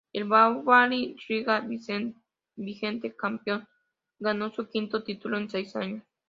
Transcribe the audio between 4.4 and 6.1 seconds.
su quinto título en seis años.